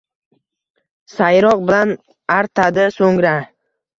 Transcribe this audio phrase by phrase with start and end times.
[1.17, 1.93] sayroq bilan
[2.39, 3.37] artadi soʼngra